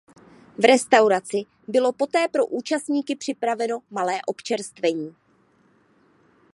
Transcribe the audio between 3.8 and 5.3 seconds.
malé občerstvení.